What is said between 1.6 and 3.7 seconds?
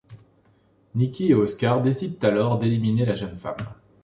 décident alors d'éliminer la jeune femme.